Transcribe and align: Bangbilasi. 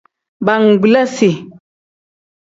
Bangbilasi. 0.45 1.29